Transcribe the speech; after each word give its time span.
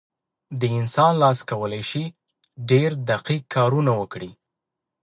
د 0.59 0.61
انسان 0.79 1.11
لاس 1.21 1.39
کولی 1.51 1.81
شي 1.89 2.03
ډېر 2.69 2.89
دقیق 3.09 3.43
کارونه 3.55 3.91
وکړي. 3.99 4.31